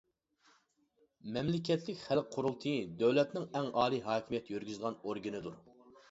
[1.33, 5.61] مەملىكەتلىك خەلق قۇرۇلتىيى دۆلەتنىڭ ئەڭ ئالىي ھاكىمىيەت يۈرگۈزىدىغان ئورگىنىدۇر.